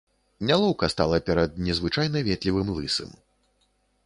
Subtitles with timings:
[0.49, 3.17] Нялоўка стала перад незвычайна ветлівым лысым.